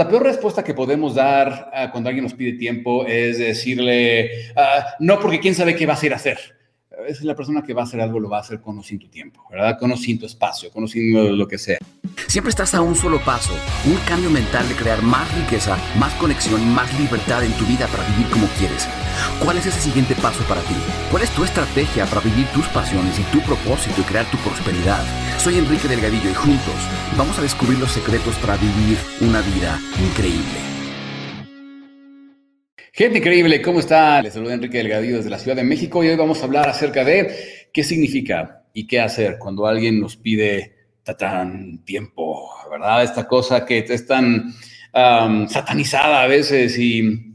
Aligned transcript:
la 0.00 0.08
peor 0.08 0.22
respuesta 0.22 0.64
que 0.64 0.72
podemos 0.72 1.14
dar 1.14 1.70
ah, 1.74 1.90
cuando 1.90 2.08
alguien 2.08 2.24
nos 2.24 2.32
pide 2.32 2.54
tiempo 2.54 3.04
es 3.04 3.36
decirle, 3.36 4.50
ah, 4.56 4.94
no, 4.98 5.20
porque 5.20 5.40
quién 5.40 5.54
sabe 5.54 5.76
qué 5.76 5.84
vas 5.84 6.02
a 6.02 6.06
ir 6.06 6.12
a 6.14 6.16
hacer 6.16 6.59
es 7.06 7.22
la 7.22 7.34
persona 7.34 7.62
que 7.62 7.74
va 7.74 7.82
a 7.82 7.84
hacer 7.84 8.00
algo 8.00 8.18
lo 8.20 8.28
va 8.28 8.38
a 8.38 8.40
hacer 8.40 8.60
con 8.60 8.82
sin 8.82 8.98
tu 8.98 9.08
tiempo, 9.08 9.44
¿verdad? 9.50 9.78
Con 9.78 9.96
sin 9.96 10.18
tu 10.18 10.26
espacio, 10.26 10.70
con 10.70 10.84
o 10.84 10.88
sin 10.88 11.38
lo 11.38 11.46
que 11.46 11.58
sea. 11.58 11.78
Siempre 12.26 12.50
estás 12.50 12.74
a 12.74 12.82
un 12.82 12.94
solo 12.94 13.20
paso, 13.24 13.52
un 13.86 13.96
cambio 14.08 14.30
mental 14.30 14.68
de 14.68 14.74
crear 14.74 15.02
más 15.02 15.32
riqueza, 15.36 15.76
más 15.98 16.14
conexión 16.14 16.60
y 16.60 16.64
más 16.66 16.92
libertad 16.98 17.42
en 17.42 17.52
tu 17.52 17.64
vida 17.64 17.86
para 17.88 18.06
vivir 18.10 18.28
como 18.30 18.46
quieres. 18.58 18.88
¿Cuál 19.42 19.58
es 19.58 19.66
ese 19.66 19.80
siguiente 19.80 20.14
paso 20.16 20.42
para 20.44 20.60
ti? 20.62 20.74
¿Cuál 21.10 21.22
es 21.22 21.30
tu 21.30 21.44
estrategia 21.44 22.06
para 22.06 22.20
vivir 22.20 22.46
tus 22.48 22.66
pasiones 22.68 23.18
y 23.18 23.22
tu 23.24 23.40
propósito 23.40 24.00
y 24.00 24.04
crear 24.04 24.30
tu 24.30 24.36
prosperidad? 24.38 25.04
Soy 25.38 25.58
Enrique 25.58 25.88
Delgadillo 25.88 26.30
y 26.30 26.34
juntos 26.34 26.88
vamos 27.16 27.38
a 27.38 27.42
descubrir 27.42 27.78
los 27.78 27.92
secretos 27.92 28.36
para 28.36 28.56
vivir 28.56 28.98
una 29.20 29.40
vida 29.40 29.80
increíble. 30.00 30.69
Gente 33.00 33.16
increíble, 33.16 33.62
¿cómo 33.62 33.80
está? 33.80 34.20
Les 34.20 34.34
saluda 34.34 34.52
Enrique 34.52 34.76
Delgadillo 34.76 35.16
desde 35.16 35.30
la 35.30 35.38
Ciudad 35.38 35.56
de 35.56 35.64
México 35.64 36.04
y 36.04 36.08
hoy 36.08 36.16
vamos 36.16 36.42
a 36.42 36.44
hablar 36.44 36.68
acerca 36.68 37.02
de 37.02 37.34
qué 37.72 37.82
significa 37.82 38.64
y 38.74 38.86
qué 38.86 39.00
hacer 39.00 39.38
cuando 39.38 39.66
alguien 39.66 39.98
nos 39.98 40.18
pide 40.18 40.74
tan 41.18 41.82
tiempo, 41.86 42.50
¿verdad? 42.70 43.02
Esta 43.02 43.26
cosa 43.26 43.64
que 43.64 43.78
es 43.78 44.06
tan 44.06 44.52
satanizada 44.92 46.22
a 46.22 46.26
veces 46.26 46.78
y, 46.78 47.29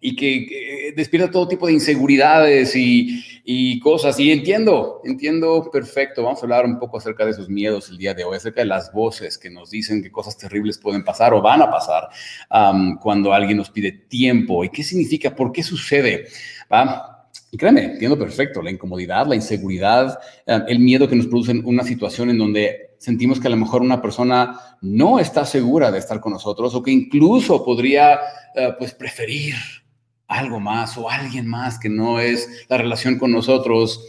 y 0.00 0.16
que, 0.16 0.92
despierta 0.96 1.30
todo 1.30 1.46
tipo 1.46 1.66
de 1.66 1.74
inseguridades 1.74 2.74
y, 2.74 3.22
y 3.44 3.78
cosas. 3.80 4.18
Y 4.18 4.30
entiendo, 4.30 5.00
entiendo 5.04 5.68
perfecto. 5.70 6.22
Vamos 6.22 6.40
a 6.40 6.42
hablar 6.42 6.64
un 6.64 6.78
poco 6.78 6.98
acerca 6.98 7.24
de 7.24 7.32
esos 7.32 7.48
miedos 7.48 7.90
el 7.90 7.98
día 7.98 8.14
de 8.14 8.24
hoy, 8.24 8.36
acerca 8.36 8.60
de 8.62 8.66
las 8.66 8.92
voces 8.92 9.36
que 9.36 9.50
nos 9.50 9.70
dicen 9.70 10.02
que 10.02 10.10
cosas 10.10 10.36
terribles 10.36 10.78
pueden 10.78 11.04
pasar 11.04 11.34
o 11.34 11.42
van 11.42 11.62
a 11.62 11.70
pasar 11.70 12.08
cuando 13.00 13.32
alguien 13.32 13.58
nos 13.58 13.70
pide 13.70 13.92
tiempo. 13.92 14.64
¿Y 14.64 14.70
qué 14.70 14.82
significa? 14.82 15.34
¿Por 15.34 15.52
qué 15.52 15.62
sucede? 15.62 16.26
Y 17.52 17.56
créeme, 17.56 17.84
entiendo 17.84 18.18
perfecto 18.18 18.62
la 18.62 18.70
incomodidad, 18.70 19.26
la 19.26 19.34
inseguridad, 19.34 20.18
el 20.46 20.78
miedo 20.78 21.08
que 21.08 21.16
nos 21.16 21.26
produce 21.26 21.50
en 21.50 21.64
una 21.64 21.82
situación 21.82 22.30
en 22.30 22.38
donde 22.38 22.90
sentimos 22.98 23.40
que 23.40 23.48
a 23.48 23.50
lo 23.50 23.56
mejor 23.56 23.82
una 23.82 24.00
persona 24.00 24.76
no 24.82 25.18
está 25.18 25.44
segura 25.44 25.90
de 25.90 25.98
estar 25.98 26.20
con 26.20 26.32
nosotros 26.32 26.74
o 26.74 26.82
que 26.82 26.90
incluso 26.90 27.64
podría 27.64 28.20
eh, 28.54 28.74
pues 28.78 28.92
preferir 28.92 29.54
algo 30.30 30.60
más 30.60 30.96
o 30.96 31.10
alguien 31.10 31.46
más 31.46 31.78
que 31.78 31.88
no 31.88 32.20
es 32.20 32.64
la 32.68 32.78
relación 32.78 33.18
con 33.18 33.32
nosotros. 33.32 34.06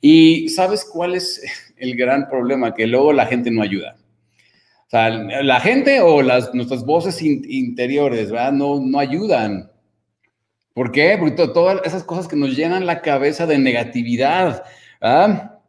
Y 0.00 0.48
¿sabes 0.48 0.84
cuál 0.84 1.14
es 1.14 1.42
el 1.76 1.94
gran 1.94 2.28
problema? 2.28 2.74
Que 2.74 2.86
luego 2.86 3.12
la 3.12 3.26
gente 3.26 3.50
no 3.50 3.62
ayuda. 3.62 3.96
O 4.86 4.90
sea, 4.90 5.10
la 5.10 5.60
gente 5.60 6.00
o 6.00 6.22
las, 6.22 6.54
nuestras 6.54 6.84
voces 6.86 7.20
interiores, 7.20 8.30
¿verdad? 8.30 8.52
No, 8.52 8.80
no 8.80 8.98
ayudan. 8.98 9.70
¿Por 10.72 10.90
qué? 10.90 11.16
Porque 11.18 11.46
todas 11.48 11.82
esas 11.84 12.02
cosas 12.02 12.26
que 12.26 12.36
nos 12.36 12.56
llenan 12.56 12.86
la 12.86 13.02
cabeza 13.02 13.46
de 13.46 13.58
negatividad. 13.58 14.64
Ah, 15.02 15.60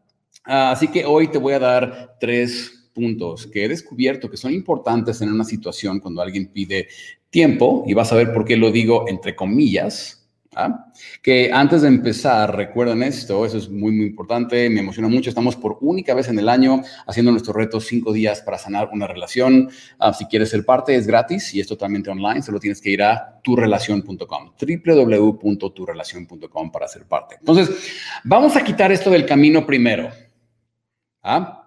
así 0.45 0.88
que 0.88 1.03
hoy 1.03 1.28
te 1.28 1.38
voy 1.38 1.53
a 1.53 1.59
dar 1.59 2.16
tres 2.22 2.78
puntos 3.00 3.47
que 3.47 3.64
he 3.64 3.69
descubierto 3.69 4.30
que 4.30 4.36
son 4.36 4.53
importantes 4.53 5.22
en 5.22 5.31
una 5.31 5.45
situación 5.45 6.02
cuando 6.02 6.22
alguien 6.22 6.47
pide 6.47 6.89
tiempo, 7.30 7.86
y 7.88 7.94
vas 7.94 8.11
a 8.11 8.16
ver 8.16 8.33
por 8.33 8.44
qué 8.44 8.58
lo 8.58 8.72
digo 8.72 9.06
entre 9.08 9.36
comillas, 9.36 10.28
¿ah? 10.56 10.88
que 11.22 11.52
antes 11.53 11.83
de 11.83 11.88
empezar, 11.88 12.56
recuerden 12.56 13.03
esto, 13.03 13.45
eso 13.45 13.59
es 13.59 13.69
muy, 13.69 13.91
muy 13.91 14.08
importante, 14.08 14.67
me 14.69 14.80
emociona 14.80 15.08
mucho, 15.08 15.30
estamos 15.30 15.56
por 15.56 15.78
única 15.81 16.16
vez 16.16 16.28
en 16.28 16.39
el 16.39 16.50
año 16.50 16.81
haciendo 17.06 17.31
nuestro 17.31 17.53
reto 17.53 17.80
cinco 17.80 18.14
días 18.14 18.41
para 18.41 18.58
sanar 18.58 18.89
una 18.91 19.06
relación. 19.06 19.69
Ah, 20.00 20.11
si 20.11 20.25
quieres 20.25 20.50
ser 20.50 20.66
parte, 20.66 20.95
es 20.95 21.06
gratis 21.06 21.53
y 21.53 21.59
es 21.59 21.67
totalmente 21.67 22.09
online, 22.09 22.41
solo 22.41 22.59
tienes 22.59 22.81
que 22.81 22.89
ir 22.89 23.03
a 23.03 23.39
turrelación.com, 23.44 24.53
www.turrelación.com 24.59 26.72
para 26.72 26.88
ser 26.88 27.06
parte. 27.06 27.36
Entonces, 27.39 27.69
vamos 28.23 28.56
a 28.56 28.63
quitar 28.63 28.91
esto 28.91 29.11
del 29.11 29.25
camino 29.25 29.67
primero. 29.67 30.09
¿Ah? 31.22 31.59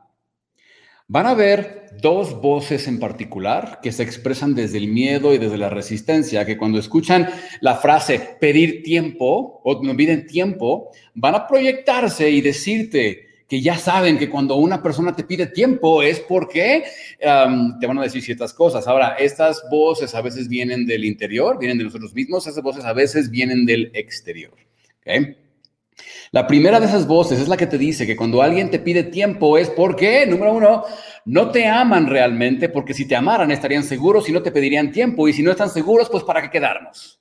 Van 1.09 1.27
a 1.27 1.35
ver 1.35 1.91
dos 2.01 2.41
voces 2.41 2.89
en 2.89 2.99
particular 2.99 3.81
que 3.83 3.93
se 3.93 4.03
expresan 4.03 4.55
desde 4.55 4.79
el 4.79 4.89
miedo 4.89 5.35
y 5.35 5.39
desde 5.39 5.59
la 5.59 5.69
resistencia, 5.69 6.47
que 6.47 6.57
cuando 6.57 6.79
escuchan 6.79 7.29
la 7.61 7.77
frase 7.77 8.37
pedir 8.41 8.83
tiempo 8.83 9.61
o 9.63 9.83
no 9.83 9.97
piden 9.97 10.27
tiempo, 10.27 10.91
van 11.15 11.35
a 11.35 11.47
proyectarse 11.47 12.31
y 12.31 12.41
decirte 12.41 13.27
que 13.49 13.61
ya 13.61 13.77
saben 13.77 14.17
que 14.17 14.31
cuando 14.31 14.57
una 14.57 14.83
persona 14.83 15.15
te 15.15 15.25
pide 15.25 15.47
tiempo 15.47 16.03
es 16.03 16.21
porque 16.21 16.85
te 17.21 17.87
van 17.87 17.99
a 17.99 18.03
decir 18.03 18.23
ciertas 18.23 18.55
cosas. 18.55 18.87
Ahora, 18.87 19.17
estas 19.19 19.63
voces 19.71 20.15
a 20.15 20.23
veces 20.23 20.49
vienen 20.49 20.87
del 20.87 21.05
interior, 21.05 21.59
vienen 21.59 21.77
de 21.77 21.85
nosotros 21.85 22.15
mismos, 22.15 22.47
esas 22.47 22.63
voces 22.63 22.87
a 22.87 22.95
veces 22.95 23.31
vienen 23.31 23.67
del 23.67 23.91
exterior. 23.93 24.55
¿okay? 25.01 25.37
La 26.31 26.47
primera 26.47 26.81
de 26.81 26.87
esas 26.87 27.07
voces 27.07 27.39
es 27.39 27.49
la 27.49 27.57
que 27.57 27.67
te 27.67 27.79
dice 27.79 28.07
que 28.07 28.17
cuando 28.17 28.43
alguien 28.43 28.71
te 28.71 28.79
pide 28.79 29.05
tiempo 29.05 29.59
es 29.59 29.69
porque, 29.71 30.27
número 30.27 30.55
uno, 30.55 30.85
no 31.27 31.51
te 31.51 31.67
aman 31.67 32.07
realmente, 32.07 32.69
porque 32.69 32.95
si 32.95 33.07
te 33.07 33.15
amaran 33.15 33.51
estarían 33.51 33.85
seguros 33.85 34.29
y 34.29 34.33
no 34.33 34.43
te 34.43 34.51
pedirían 34.51 34.93
tiempo, 34.93 35.29
y 35.29 35.33
si 35.33 35.43
no 35.43 35.51
están 35.51 35.71
seguros, 35.71 36.09
pues 36.11 36.25
para 36.25 36.43
qué 36.43 36.51
quedarnos. 36.51 37.21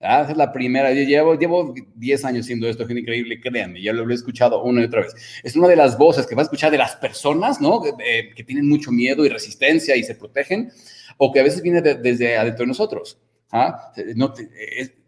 Ah, 0.00 0.20
esa 0.22 0.32
es 0.32 0.36
la 0.36 0.52
primera. 0.52 0.92
Yo 0.92 1.02
llevo, 1.02 1.38
llevo 1.38 1.74
10 1.94 2.24
años 2.26 2.44
haciendo 2.44 2.68
esto, 2.68 2.84
es 2.84 2.90
increíble, 2.90 3.40
créanme, 3.40 3.82
ya 3.82 3.92
lo 3.92 4.08
he 4.08 4.14
escuchado 4.14 4.62
una 4.62 4.82
y 4.82 4.84
otra 4.84 5.02
vez. 5.02 5.14
Es 5.42 5.56
una 5.56 5.68
de 5.68 5.76
las 5.76 5.96
voces 5.96 6.26
que 6.26 6.34
vas 6.34 6.44
a 6.44 6.48
escuchar 6.48 6.70
de 6.70 6.78
las 6.78 6.96
personas, 6.96 7.60
¿no? 7.60 7.82
Eh, 7.84 8.30
que 8.36 8.44
tienen 8.44 8.68
mucho 8.68 8.92
miedo 8.92 9.24
y 9.24 9.28
resistencia 9.28 9.96
y 9.96 10.02
se 10.02 10.14
protegen, 10.14 10.70
o 11.16 11.32
que 11.32 11.40
a 11.40 11.42
veces 11.42 11.62
viene 11.62 11.80
desde 11.80 12.36
adentro 12.36 12.64
de 12.64 12.68
nosotros. 12.68 13.18
¿Ah? 13.52 13.92
No 14.14 14.32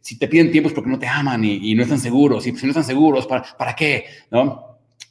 si 0.00 0.18
te 0.18 0.28
piden 0.28 0.50
tiempo 0.50 0.68
es 0.68 0.74
porque 0.74 0.90
no 0.90 0.98
te 0.98 1.06
aman 1.06 1.44
y, 1.44 1.74
no 1.74 1.82
están 1.82 1.98
seguros. 1.98 2.46
Y 2.46 2.56
si 2.56 2.64
no 2.64 2.70
están 2.70 2.84
seguros, 2.84 3.26
¿para, 3.26 3.44
¿para 3.58 3.76
qué? 3.76 4.06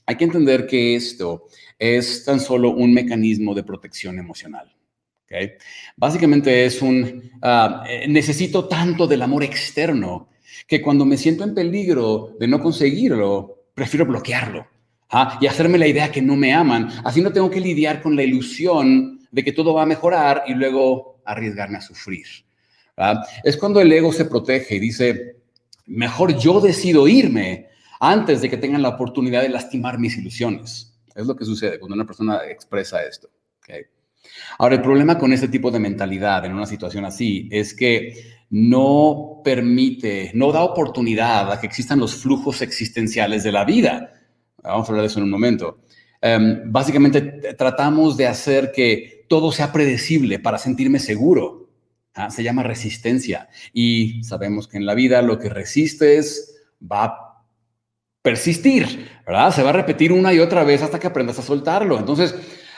Hay 0.06 0.16
que 0.16 0.24
entender 0.24 0.66
que 0.66 0.96
esto 0.96 1.46
es 1.78 2.26
tan 2.26 2.40
solo 2.40 2.72
un 2.72 2.94
mecanismo 2.94 3.54
de 3.54 3.64
protección 3.64 4.18
emocional. 4.18 4.74
Básicamente 5.96 6.66
es 6.66 6.82
un, 6.82 7.30
ah, 7.42 7.84
eh, 7.88 8.08
necesito 8.08 8.68
tanto 8.68 9.08
del 9.08 9.22
amor 9.22 9.44
externo 9.44 10.30
que 10.66 10.82
cuando 10.82 11.06
me 11.06 11.18
siento 11.18 11.44
en 11.44 11.54
peligro 11.54 12.36
de 12.40 12.48
no 12.48 12.62
conseguirlo, 12.62 13.66
prefiero 13.74 14.06
bloquearlo 14.06 14.66
¿ah? 15.12 15.38
y 15.42 15.48
hacerme 15.48 15.78
la 15.78 15.88
idea 15.88 16.12
que 16.12 16.22
no 16.22 16.36
me 16.36 16.54
aman. 16.54 16.90
Así 17.04 17.22
no 17.22 17.32
tengo 17.32 17.50
que 17.50 17.60
lidiar 17.60 18.02
con 18.02 18.16
la 18.16 18.24
ilusión 18.24 19.20
de 19.30 19.44
que 19.44 19.52
todo 19.52 19.74
va 19.74 19.84
a 19.84 19.86
mejorar 19.86 20.44
y 20.48 20.54
luego 20.54 21.22
arriesgarme 21.26 21.78
a 21.78 21.82
sufrir. 21.82 22.26
Es 23.44 23.58
cuando 23.58 23.80
el 23.80 23.92
ego 23.92 24.12
se 24.12 24.26
protege 24.26 24.76
y 24.76 24.80
dice, 24.80 25.38
mejor 25.86 26.38
yo 26.38 26.60
decido 26.60 27.08
irme 27.08 27.68
antes 28.00 28.42
de 28.42 28.50
que 28.50 28.58
tengan 28.58 28.82
la 28.82 28.90
oportunidad 28.90 29.42
de 29.42 29.50
lastimar 29.50 30.00
mis 30.00 30.18
ilusiones. 30.18 31.00
Es 31.16 31.26
lo 31.26 31.36
que 31.36 31.46
sucede 31.46 31.80
cuando 31.80 31.96
una 31.96 32.06
persona 32.06 32.42
expresa 32.50 33.04
esto. 33.04 33.30
Ahora, 34.60 34.76
el 34.76 34.82
problema 34.82 35.18
con 35.18 35.34
este 35.34 35.48
tipo 35.48 35.72
de 35.72 35.80
mentalidad 35.80 36.46
en 36.46 36.54
una 36.54 36.66
situación 36.66 37.06
así 37.06 37.48
es 37.52 37.74
que 37.74 38.38
no 38.50 39.42
permite, 39.44 40.32
no 40.34 40.52
da 40.52 40.64
oportunidad 40.64 41.52
a 41.52 41.60
que 41.60 41.68
existan 41.68 42.00
los 42.00 42.16
flujos 42.16 42.62
existenciales 42.62 43.44
de 43.44 43.52
la 43.52 43.66
vida. 43.66 44.14
Vamos 44.64 44.88
a 44.88 44.92
hablar 44.92 45.04
de 45.04 45.08
eso 45.08 45.20
en 45.20 45.26
un 45.26 45.32
momento. 45.32 45.80
Em, 46.22 46.72
básicamente 46.72 47.22
tratamos 47.56 48.18
de 48.18 48.28
hacer 48.28 48.72
que 48.72 49.26
todo 49.28 49.52
sea 49.52 49.72
predecible 49.72 50.40
para 50.40 50.58
sentirme 50.58 51.00
seguro. 51.00 51.67
Ah, 52.18 52.32
se 52.32 52.42
llama 52.42 52.64
resistencia. 52.64 53.48
Y 53.74 54.24
sabemos 54.24 54.68
que 54.68 54.78
en 54.78 54.88
la 54.88 54.96
vida 54.96 55.22
lo 55.22 55.38
que 55.38 55.50
resistes 55.50 56.64
va 56.82 57.04
a 57.06 57.44
persistir, 58.24 59.08
¿verdad? 59.26 59.54
Se 59.54 59.62
va 59.62 59.70
a 59.70 59.74
repetir 59.74 60.12
una 60.12 60.34
y 60.34 60.40
otra 60.40 60.64
vez 60.64 60.82
hasta 60.82 61.00
que 61.00 61.06
aprendas 61.06 61.38
a 61.38 61.44
soltarlo. 61.44 62.00
Entonces, 62.00 62.34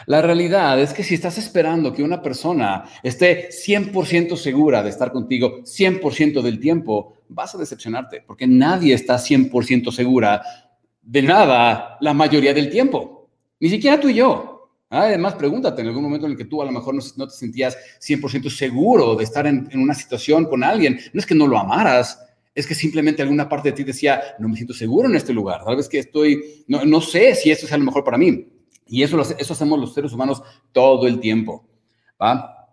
la 0.07 0.21
realidad 0.21 0.77
es 0.81 0.93
que 0.93 1.03
si 1.03 1.15
estás 1.15 1.37
esperando 1.37 1.93
que 1.93 2.03
una 2.03 2.21
persona 2.21 2.83
esté 3.01 3.47
100% 3.49 4.35
segura 4.35 4.83
de 4.83 4.89
estar 4.89 5.11
contigo 5.13 5.61
100% 5.63 6.41
del 6.41 6.59
tiempo, 6.59 7.13
vas 7.29 7.55
a 7.55 7.57
decepcionarte, 7.57 8.21
porque 8.27 8.45
nadie 8.45 8.93
está 8.93 9.15
100% 9.15 9.91
segura 9.91 10.41
de 11.01 11.21
nada 11.21 11.97
la 12.01 12.13
mayoría 12.13 12.53
del 12.53 12.69
tiempo. 12.69 13.29
Ni 13.61 13.69
siquiera 13.69 13.99
tú 13.99 14.09
y 14.09 14.15
yo. 14.15 14.48
Además, 14.89 15.35
pregúntate 15.35 15.81
en 15.81 15.87
algún 15.87 16.03
momento 16.03 16.25
en 16.25 16.31
el 16.31 16.37
que 16.37 16.45
tú 16.45 16.61
a 16.61 16.65
lo 16.65 16.71
mejor 16.71 16.95
no, 16.95 17.27
te 17.27 17.33
sentías 17.33 17.77
100% 18.01 18.49
seguro 18.49 19.15
de 19.15 19.23
estar 19.23 19.45
en, 19.45 19.69
una 19.75 19.93
situación 19.93 20.45
con 20.45 20.63
alguien. 20.63 20.99
No 21.13 21.19
es 21.19 21.25
que 21.25 21.35
no 21.35 21.45
lo 21.45 21.59
amaras, 21.59 22.19
es 22.55 22.65
que 22.65 22.73
simplemente 22.73 23.21
alguna 23.21 23.47
parte 23.47 23.69
de 23.69 23.75
ti 23.75 23.83
decía, 23.83 24.21
no 24.39 24.49
me 24.49 24.55
siento 24.55 24.73
seguro 24.73 25.07
en 25.07 25.15
este 25.15 25.31
lugar, 25.31 25.63
tal 25.63 25.75
vez 25.75 25.87
que 25.87 25.99
estoy, 25.99 26.63
no, 26.67 26.83
no 26.85 27.01
sé 27.01 27.35
si 27.35 27.51
esto 27.51 27.67
es 27.67 27.71
a 27.71 27.77
lo 27.77 27.85
mejor 27.85 28.03
para 28.03 28.17
mí. 28.17 28.47
Y 28.87 29.03
eso, 29.03 29.21
eso 29.21 29.53
hacemos 29.53 29.79
los 29.79 29.93
seres 29.93 30.11
humanos 30.11 30.41
todo 30.71 31.07
el 31.07 31.19
tiempo. 31.19 31.67
¿va? 32.19 32.67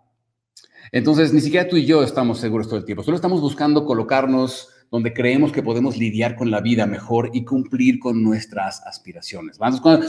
Entonces, 0.91 1.31
ni 1.33 1.41
siquiera 1.41 1.69
tú 1.69 1.77
y 1.77 1.85
yo 1.85 2.01
estamos 2.01 2.39
seguros 2.39 2.67
todo 2.67 2.79
el 2.79 2.85
tiempo, 2.85 3.03
solo 3.03 3.15
estamos 3.15 3.41
buscando 3.41 3.85
colocarnos 3.85 4.69
donde 4.91 5.13
creemos 5.13 5.51
que 5.51 5.63
podemos 5.63 5.97
lidiar 5.97 6.35
con 6.35 6.49
la 6.49 6.61
vida 6.61 6.85
mejor 6.85 7.29
y 7.33 7.43
cumplir 7.43 7.99
con 7.99 8.23
nuestras 8.23 8.81
aspiraciones. 8.85 9.57
Cuando, 9.57 10.07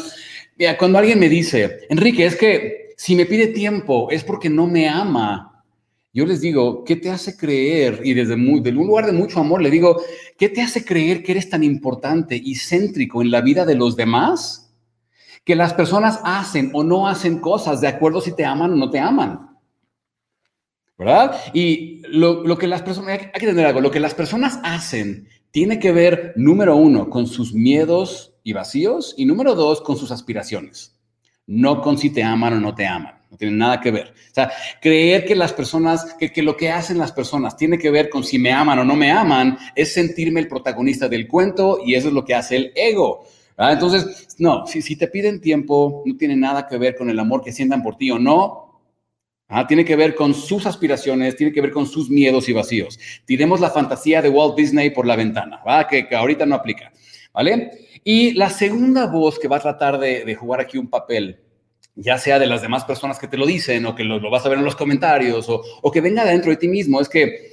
cuando 0.78 0.98
alguien 0.98 1.18
me 1.18 1.28
dice, 1.28 1.80
Enrique, 1.88 2.26
es 2.26 2.36
que 2.36 2.88
si 2.96 3.14
me 3.14 3.26
pide 3.26 3.48
tiempo 3.48 4.10
es 4.10 4.24
porque 4.24 4.50
no 4.50 4.66
me 4.66 4.88
ama, 4.88 5.64
yo 6.12 6.26
les 6.26 6.40
digo, 6.40 6.84
¿qué 6.84 6.96
te 6.96 7.10
hace 7.10 7.36
creer? 7.36 8.00
Y 8.02 8.14
desde, 8.14 8.36
muy, 8.36 8.60
un 8.60 8.86
lugar 8.86 9.06
de 9.06 9.12
mucho 9.12 9.40
amor 9.40 9.62
le 9.62 9.70
digo, 9.70 10.00
¿qué 10.36 10.48
te 10.48 10.62
hace 10.62 10.84
creer 10.84 11.22
que 11.22 11.32
eres 11.32 11.50
tan 11.50 11.62
importante 11.62 12.34
y 12.34 12.56
céntrico 12.56 13.22
en 13.22 13.30
la 13.30 13.40
vida 13.40 13.64
de 13.64 13.74
los 13.74 13.94
demás? 13.94 14.74
Que 15.44 15.54
las 15.54 15.74
personas 15.74 16.20
hacen 16.24 16.70
o 16.72 16.82
no 16.82 17.06
hacen 17.06 17.38
cosas 17.38 17.80
de 17.80 17.88
acuerdo 17.88 18.20
si 18.20 18.34
te 18.34 18.44
aman 18.44 18.72
o 18.72 18.76
no 18.76 18.90
te 18.90 18.98
aman. 18.98 19.47
¿Verdad? 20.98 21.40
Y 21.54 22.02
lo, 22.08 22.42
lo 22.42 22.58
que 22.58 22.66
las 22.66 22.82
personas, 22.82 23.08
hay 23.12 23.18
que 23.18 23.38
entender 23.40 23.66
algo, 23.66 23.80
lo 23.80 23.90
que 23.90 24.00
las 24.00 24.14
personas 24.14 24.58
hacen 24.64 25.28
tiene 25.50 25.78
que 25.78 25.92
ver, 25.92 26.32
número 26.36 26.76
uno, 26.76 27.08
con 27.08 27.26
sus 27.26 27.54
miedos 27.54 28.34
y 28.42 28.52
vacíos 28.52 29.14
y 29.16 29.24
número 29.24 29.54
dos, 29.54 29.80
con 29.80 29.96
sus 29.96 30.10
aspiraciones, 30.10 30.98
no 31.46 31.80
con 31.82 31.98
si 31.98 32.10
te 32.10 32.22
aman 32.22 32.54
o 32.54 32.60
no 32.60 32.74
te 32.74 32.86
aman. 32.86 33.14
No 33.30 33.36
tiene 33.36 33.56
nada 33.56 33.78
que 33.80 33.90
ver. 33.90 34.06
O 34.08 34.34
sea, 34.34 34.50
creer 34.80 35.26
que 35.26 35.36
las 35.36 35.52
personas, 35.52 36.14
que, 36.18 36.32
que, 36.32 36.42
lo 36.42 36.56
que 36.56 36.70
hacen 36.70 36.96
las 36.96 37.12
personas 37.12 37.58
tiene 37.58 37.76
que 37.78 37.90
ver 37.90 38.08
con 38.08 38.24
si 38.24 38.38
me 38.38 38.52
aman 38.52 38.78
o 38.78 38.84
no 38.84 38.96
me 38.96 39.10
aman, 39.10 39.58
es 39.74 39.92
sentirme 39.92 40.40
el 40.40 40.48
protagonista 40.48 41.08
del 41.08 41.28
cuento 41.28 41.78
y 41.84 41.94
eso 41.94 42.08
es 42.08 42.14
lo 42.14 42.24
que 42.24 42.34
hace 42.34 42.56
el 42.56 42.72
ego. 42.74 43.26
Entonces, 43.58 44.36
no, 44.38 44.66
si, 44.66 44.80
si, 44.80 44.96
te 44.96 45.08
piden 45.08 45.40
tiempo, 45.40 46.02
no 46.06 46.16
tiene 46.16 46.36
nada 46.36 46.66
que 46.66 46.78
ver 46.78 46.96
con 46.96 47.10
el 47.10 47.18
amor 47.18 47.42
que 47.42 47.52
sientan 47.52 47.82
por 47.82 47.96
ti 47.96 48.10
o 48.10 48.18
no. 48.18 48.67
Tiene 49.66 49.84
que 49.84 49.96
ver 49.96 50.14
con 50.14 50.34
sus 50.34 50.66
aspiraciones, 50.66 51.36
tiene 51.36 51.52
que 51.52 51.62
ver 51.62 51.70
con 51.70 51.86
sus 51.86 52.10
miedos 52.10 52.48
y 52.48 52.52
vacíos. 52.52 52.98
Tiremos 53.24 53.60
la 53.60 53.70
fantasía 53.70 54.20
de 54.20 54.28
Walt 54.28 54.56
Disney 54.56 54.90
por 54.90 55.06
la 55.06 55.16
ventana, 55.16 55.60
que, 55.88 56.06
que, 56.06 56.14
ahorita 56.14 56.44
no 56.44 56.54
aplica. 56.54 56.92
¿Vale? 57.32 57.70
Y 58.04 58.32
la 58.32 58.50
segunda 58.50 59.06
voz 59.06 59.38
que 59.38 59.48
va 59.48 59.56
a 59.56 59.60
tratar 59.60 59.98
de, 59.98 60.24
de 60.24 60.34
jugar 60.34 60.60
aquí 60.60 60.76
un 60.76 60.88
papel 60.88 61.40
ya 62.00 62.16
sea 62.16 62.38
de 62.38 62.46
las 62.46 62.62
demás 62.62 62.84
personas 62.84 63.18
que 63.18 63.26
te 63.26 63.36
lo 63.36 63.44
dicen 63.44 63.84
o 63.84 63.94
que 63.94 64.04
lo, 64.04 64.30
vas 64.30 64.46
a 64.46 64.48
ver 64.48 64.58
en 64.58 64.64
los 64.64 64.76
comentarios 64.76 65.46
o, 65.48 65.90
que 65.90 66.00
venga 66.00 66.24
dentro 66.24 66.50
de 66.50 66.56
ti 66.56 66.68
mismo, 66.68 67.00
es 67.00 67.08
que, 67.08 67.52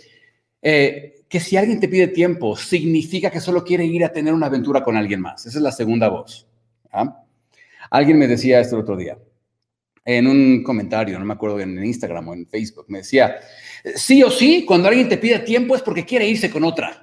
eh, 0.61 1.23
que 1.27 1.39
si 1.39 1.57
alguien 1.57 1.79
te 1.79 1.87
pide 1.87 2.07
tiempo, 2.07 2.55
significa 2.55 3.31
que 3.31 3.39
solo 3.39 3.63
quiere 3.63 3.85
ir 3.85 4.05
a 4.05 4.13
tener 4.13 4.33
una 4.33 4.45
aventura 4.45 4.83
con 4.83 4.95
alguien 4.95 5.19
más. 5.19 5.47
Esa 5.47 5.57
es 5.57 5.63
la 5.63 5.71
segunda 5.71 6.09
voz. 6.09 6.47
¿ah? 6.91 7.23
Alguien 7.89 8.19
me 8.19 8.27
decía 8.27 8.59
esto 8.59 8.75
el 8.75 8.83
otro 8.83 8.95
día, 8.95 9.17
en 10.05 10.27
un 10.27 10.63
comentario, 10.63 11.17
no 11.17 11.25
me 11.25 11.33
acuerdo 11.33 11.59
en 11.59 11.83
Instagram 11.83 12.29
o 12.29 12.33
en 12.35 12.47
Facebook, 12.47 12.85
me 12.87 12.99
decía, 12.99 13.37
sí 13.95 14.21
o 14.21 14.29
sí, 14.29 14.63
cuando 14.63 14.87
alguien 14.87 15.09
te 15.09 15.17
pide 15.17 15.39
tiempo 15.39 15.75
es 15.75 15.81
porque 15.81 16.05
quiere 16.05 16.27
irse 16.27 16.49
con 16.49 16.63
otra. 16.63 17.01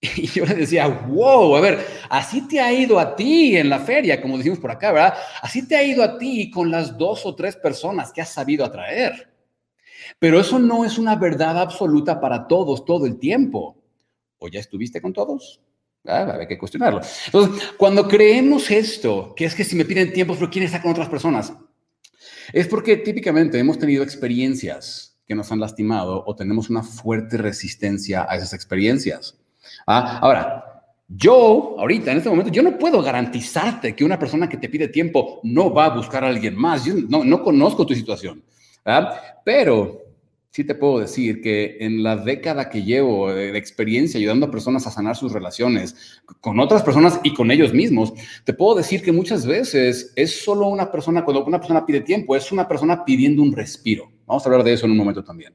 Y 0.16 0.26
yo 0.26 0.44
le 0.44 0.54
decía, 0.54 0.86
wow, 0.88 1.56
a 1.56 1.60
ver, 1.60 1.86
así 2.10 2.46
te 2.48 2.60
ha 2.60 2.72
ido 2.72 2.98
a 2.98 3.14
ti 3.14 3.56
en 3.56 3.68
la 3.68 3.80
feria, 3.80 4.20
como 4.20 4.36
decimos 4.36 4.58
por 4.58 4.70
acá, 4.70 4.92
¿verdad? 4.92 5.14
Así 5.42 5.66
te 5.66 5.76
ha 5.76 5.82
ido 5.82 6.02
a 6.02 6.18
ti 6.18 6.50
con 6.50 6.70
las 6.70 6.96
dos 6.96 7.24
o 7.26 7.34
tres 7.34 7.56
personas 7.56 8.12
que 8.12 8.20
has 8.20 8.32
sabido 8.32 8.64
atraer. 8.64 9.30
Pero 10.18 10.40
eso 10.40 10.58
no 10.58 10.84
es 10.84 10.98
una 10.98 11.16
verdad 11.16 11.58
absoluta 11.58 12.20
para 12.20 12.46
todos 12.48 12.84
todo 12.84 13.06
el 13.06 13.18
tiempo. 13.18 13.76
¿O 14.38 14.48
ya 14.48 14.58
estuviste 14.58 15.00
con 15.00 15.12
todos? 15.12 15.60
Ah, 16.04 16.36
hay 16.40 16.48
que 16.48 16.58
cuestionarlo. 16.58 17.00
Entonces, 17.26 17.70
cuando 17.76 18.08
creemos 18.08 18.70
esto, 18.72 19.32
que 19.36 19.44
es 19.44 19.54
que 19.54 19.62
si 19.62 19.76
me 19.76 19.84
piden 19.84 20.12
tiempo, 20.12 20.34
pero 20.34 20.50
quieren 20.50 20.66
estar 20.66 20.82
con 20.82 20.90
otras 20.90 21.08
personas, 21.08 21.52
es 22.52 22.66
porque 22.68 22.96
típicamente 22.96 23.58
hemos 23.58 23.78
tenido 23.78 24.02
experiencias 24.02 25.18
que 25.26 25.34
nos 25.34 25.50
han 25.52 25.60
lastimado 25.60 26.24
o 26.26 26.34
tenemos 26.34 26.70
una 26.70 26.82
fuerte 26.82 27.36
resistencia 27.36 28.26
a 28.28 28.36
esas 28.36 28.52
experiencias. 28.52 29.38
¿Ah? 29.86 30.18
Ahora, 30.20 30.64
yo, 31.08 31.76
ahorita, 31.78 32.10
en 32.10 32.18
este 32.18 32.30
momento, 32.30 32.50
yo 32.50 32.62
no 32.62 32.78
puedo 32.78 33.02
garantizarte 33.02 33.94
que 33.94 34.04
una 34.04 34.18
persona 34.18 34.48
que 34.48 34.56
te 34.56 34.68
pide 34.68 34.88
tiempo 34.88 35.40
no 35.42 35.72
va 35.72 35.86
a 35.86 35.96
buscar 35.96 36.24
a 36.24 36.28
alguien 36.28 36.56
más. 36.56 36.84
Yo 36.84 36.94
no, 37.08 37.22
no 37.24 37.42
conozco 37.42 37.86
tu 37.86 37.94
situación. 37.94 38.42
¿ah? 38.84 39.14
Pero 39.44 40.00
sí 40.52 40.64
te 40.64 40.74
puedo 40.74 41.00
decir 41.00 41.40
que 41.40 41.78
en 41.80 42.02
la 42.02 42.16
década 42.16 42.68
que 42.68 42.82
llevo 42.82 43.32
de, 43.32 43.56
experiencia 43.56 44.18
ayudando 44.18 44.46
a 44.46 44.50
personas 44.50 44.86
a 44.86 44.90
sanar 44.90 45.16
sus 45.16 45.32
relaciones 45.32 46.22
con 46.40 46.60
otras 46.60 46.82
personas 46.82 47.18
y 47.22 47.32
con 47.32 47.50
ellos 47.50 47.72
mismos, 47.72 48.12
te 48.44 48.52
puedo 48.52 48.76
decir 48.76 49.02
que 49.02 49.12
muchas 49.12 49.46
veces 49.46 50.12
es 50.14 50.42
solo 50.44 50.68
una 50.68 50.92
persona, 50.92 51.24
cuando 51.24 51.44
una 51.44 51.58
persona 51.58 51.86
pide 51.86 52.02
tiempo, 52.02 52.36
es 52.36 52.52
una 52.52 52.68
persona 52.68 53.04
pidiendo 53.04 53.42
un 53.42 53.52
respiro. 53.52 54.12
Vamos 54.26 54.44
a 54.44 54.48
hablar 54.50 54.62
de 54.62 54.74
eso 54.74 54.84
en 54.84 54.92
un 54.92 54.98
momento 54.98 55.24
también. 55.24 55.54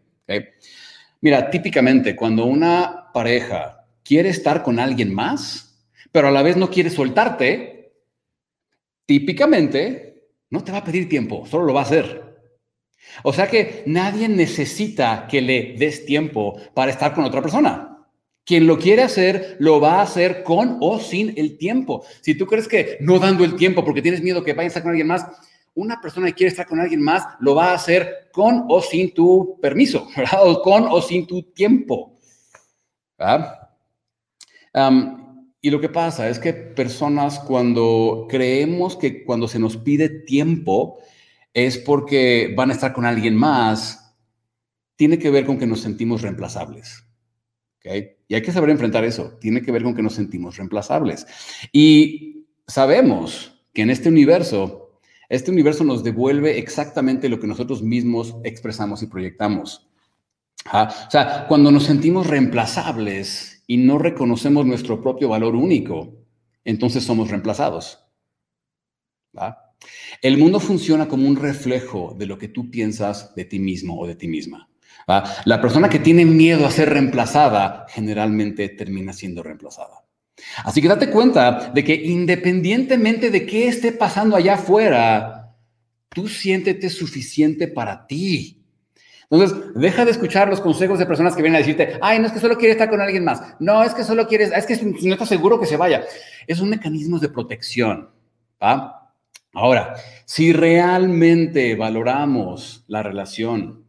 Mira, 1.22 1.50
típicamente 1.50 2.16
cuando 2.16 2.46
una 2.46 3.12
pareja 3.14 3.86
quiere 4.04 4.30
estar 4.30 4.64
con 4.64 4.80
alguien 4.80 5.14
más, 5.14 5.88
pero 6.12 6.30
a 6.30 6.32
la 6.32 6.42
vez 6.42 6.58
no 6.58 6.72
quiere 6.72 6.90
soltarte, 6.90 7.94
típicamente 9.06 10.32
no 10.50 10.64
te 10.64 10.72
va 10.72 10.80
a 10.80 10.84
pedir 10.84 11.08
tiempo, 11.08 11.46
solo 11.46 11.66
lo 11.66 11.74
va 11.74 11.82
a 11.82 11.84
hacer. 11.84 12.27
O 13.24 13.34
sea 13.34 13.48
que 13.48 13.84
nadie 13.86 14.30
necesita 14.30 15.28
que 15.30 15.42
le 15.42 15.76
des 15.78 16.06
tiempo 16.06 16.60
para 16.74 16.92
estar 16.92 17.14
con 17.14 17.24
otra 17.24 17.42
persona. 17.42 18.06
Quien 18.46 18.66
lo 18.66 18.80
quiere 18.80 19.04
hacer, 19.04 19.58
lo 19.60 19.82
va 19.82 20.00
a 20.00 20.04
hacer 20.04 20.44
con 20.44 20.78
o 20.80 21.00
sin 21.00 21.34
el 21.38 21.58
tiempo. 21.58 22.06
Si 22.22 22.36
tú 22.36 22.46
crees 22.46 22.68
que 22.68 22.98
no 23.02 23.20
dando 23.20 23.44
el 23.44 23.56
tiempo 23.56 23.84
porque 23.84 24.02
tienes 24.02 24.22
miedo 24.22 24.44
que 24.44 24.54
vaya 24.54 24.66
a 24.66 24.68
estar 24.68 24.84
con 24.84 24.92
alguien 24.92 25.08
más, 25.08 25.26
una 25.76 26.00
persona 26.02 26.28
que 26.28 26.34
quiere 26.34 26.50
estar 26.50 26.66
con 26.66 26.80
alguien 26.80 27.02
más 27.02 27.24
lo 27.40 27.56
va 27.56 27.72
a 27.72 27.76
hacer 27.76 28.30
con 28.32 28.66
o 28.70 28.82
sin 28.82 29.14
tu 29.14 29.60
permiso. 29.62 30.08
O 30.42 30.62
con 30.62 30.88
o 30.90 31.02
sin 31.02 31.28
tu 31.28 31.44
tiempo. 31.44 32.16
y 35.62 35.70
lo 35.70 35.82
que 35.82 35.90
pasa 35.90 36.30
es 36.30 36.40
que 36.40 36.54
personas 36.54 37.40
cuando 37.40 38.28
creemos 38.30 38.96
que 38.96 39.26
cuando 39.26 39.48
se 39.48 39.60
nos 39.60 39.76
pide 39.76 40.10
tiempo 40.10 41.00
es 41.58 41.80
porque 41.80 42.54
van 42.56 42.70
a 42.70 42.74
estar 42.74 42.94
con 42.94 43.04
alguien 43.04 43.36
más, 43.36 44.16
tiene 44.96 45.18
que 45.18 45.32
ver 45.32 45.44
con 45.44 45.58
que 45.58 45.66
nos 45.66 45.80
sentimos 45.82 46.22
reemplazables. 46.22 47.04
Y 48.28 48.36
hay 48.36 48.42
que 48.44 48.52
saber 48.52 48.70
enfrentar 48.70 49.04
eso. 49.04 49.40
Tiene 49.42 49.64
que 49.64 49.72
ver 49.72 49.82
con 49.82 49.96
que 49.96 50.04
nos 50.04 50.14
sentimos 50.14 50.58
reemplazables. 50.58 51.26
Y 51.72 52.46
sabemos 52.68 53.60
que 53.74 53.82
en 53.82 53.90
este 53.90 54.10
universo, 54.10 55.00
este 55.30 55.50
universo 55.50 55.84
nos 55.84 56.04
devuelve 56.04 56.60
exactamente 56.60 57.28
lo 57.28 57.40
que 57.40 57.48
nosotros 57.48 57.82
mismos 57.82 58.36
expresamos 58.44 59.02
y 59.02 59.08
proyectamos. 59.08 59.90
O 60.72 61.10
sea, 61.10 61.48
cuando 61.48 61.72
nos 61.72 61.86
sentimos 61.86 62.28
reemplazables 62.28 63.64
y 63.66 63.78
no 63.78 63.98
reconocemos 63.98 64.64
nuestro 64.68 65.02
propio 65.02 65.30
valor 65.30 65.56
único, 65.56 66.14
entonces 66.64 67.04
somos 67.04 67.32
reemplazados. 67.32 68.04
El 70.22 70.38
mundo 70.38 70.60
funciona 70.60 71.08
como 71.08 71.28
un 71.28 71.36
reflejo 71.36 72.16
de 72.18 72.26
lo 72.26 72.38
que 72.38 72.48
tú 72.48 72.72
piensas 72.72 73.36
de 73.36 73.46
ti 73.46 73.60
mismo 73.60 74.00
o 74.00 74.08
de 74.08 74.16
ti 74.16 74.28
misma. 74.28 74.70
La 75.46 75.62
persona 75.62 75.88
que 75.88 76.00
tiene 76.00 76.26
miedo 76.26 76.66
a 76.66 76.72
ser 76.72 76.90
reemplazada 76.90 77.86
generalmente 77.90 78.68
termina 78.70 79.14
siendo 79.14 79.42
reemplazada. 79.42 80.04
Así 80.64 80.82
que 80.82 80.88
date 80.88 81.10
cuenta 81.10 81.72
de 81.74 81.84
que 81.84 81.96
independientemente 81.96 83.32
de 83.32 83.46
qué 83.46 83.68
esté 83.68 83.92
pasando 83.92 84.36
allá 84.36 84.56
afuera, 84.56 85.56
tú 86.10 86.28
siéntete 86.28 86.90
suficiente 86.90 87.68
para 87.68 88.06
ti. 88.06 88.66
Entonces, 89.30 89.58
deja 89.76 90.06
de 90.06 90.12
escuchar 90.12 90.48
los 90.48 90.62
consejos 90.62 91.00
de 91.00 91.06
personas 91.06 91.36
que 91.36 91.42
vienen 91.42 91.58
a 91.58 91.60
decirte, 91.60 91.98
ay, 92.02 92.20
no 92.20 92.28
es 92.28 92.32
que 92.32 92.40
solo 92.40 92.58
quieres 92.58 92.76
estar 92.76 92.90
con 92.90 93.02
alguien 93.02 93.24
más. 93.26 93.42
No, 93.60 93.84
es 93.84 93.94
que 93.94 94.04
solo 94.04 94.28
quieres, 94.28 94.52
es 94.52 94.66
que 94.66 94.78
no 94.78 95.14
estás 95.14 95.30
seguro 95.30 95.60
que 95.60 95.66
se 95.66 95.76
vaya. 95.76 96.06
Es 96.48 96.60
un 96.60 96.70
mecanismo 96.70 97.20
de 97.20 97.30
protección. 97.30 98.10
Ahora, 99.58 99.96
si 100.26 100.54
realmente 100.54 101.76
valoramos 101.76 102.84
la 102.88 103.02
relación, 103.02 103.84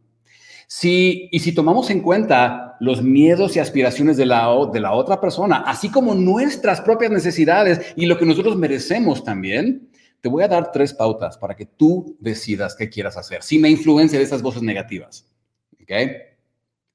si, 0.65 1.29
y 1.31 1.39
si 1.41 1.51
tomamos 1.53 1.91
en 1.91 2.01
cuenta 2.01 2.75
los 2.79 3.03
miedos 3.03 3.55
y 3.55 3.59
aspiraciones 3.59 4.17
de 4.17 4.25
la, 4.25 4.47
de 4.73 4.79
la 4.79 4.93
otra 4.93 5.21
persona, 5.21 5.57
así 5.67 5.91
como 5.91 6.15
nuestras 6.15 6.81
propias 6.81 7.11
necesidades 7.11 7.93
y 7.95 8.07
lo 8.07 8.17
que 8.17 8.25
nosotros 8.25 8.55
merecemos 8.55 9.23
también, 9.23 9.91
te 10.21 10.27
voy 10.27 10.41
a 10.41 10.47
dar 10.47 10.71
tres 10.71 10.91
pautas 10.91 11.37
para 11.37 11.55
que 11.55 11.67
tú 11.67 12.17
decidas 12.19 12.75
qué 12.75 12.89
quieras 12.89 13.15
hacer, 13.15 13.43
sin 13.43 13.61
la 13.61 13.69
influencia 13.69 14.17
de 14.17 14.25
esas 14.25 14.41
voces 14.41 14.63
negativas. 14.63 15.27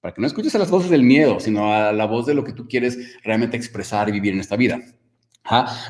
Para 0.01 0.13
que 0.13 0.21
no 0.21 0.27
escuches 0.27 0.55
a 0.57 0.59
las 0.59 0.71
voces 0.71 0.91
del 0.91 1.05
miedo, 1.05 1.39
sino 1.39 1.73
a 1.73 1.93
la 1.93 2.07
voz 2.07 2.27
de 2.27 2.35
lo 2.35 2.43
que 2.43 2.53
tú 2.53 2.67
quieres 2.67 3.23
realmente 3.23 3.57
expresar 3.57 4.09
y 4.09 4.13
vivir 4.13 4.33
en 4.33 4.41
esta 4.41 4.57
vida. 4.57 4.81